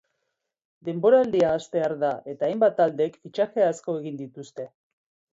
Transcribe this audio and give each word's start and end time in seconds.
Denboraldia 0.85 1.51
hastear 1.57 1.93
da 2.03 2.09
eta 2.33 2.47
hainbat 2.47 2.75
taldek 2.79 3.19
fitxaje 3.25 3.65
asko 3.67 3.95
egin 3.99 4.17
dituzte. 4.23 4.67